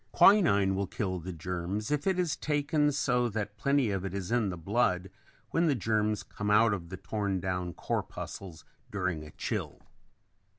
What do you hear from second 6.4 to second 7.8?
out of the torn down